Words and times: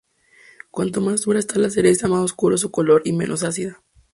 Cuanto 0.71 0.99
más 0.99 1.19
madura 1.27 1.37
está 1.37 1.59
la 1.59 1.69
cereza 1.69 2.07
más 2.07 2.21
oscuro 2.21 2.55
es 2.55 2.61
su 2.61 2.71
color 2.71 3.03
y 3.05 3.13
menos 3.13 3.43
ácida. 3.43 3.83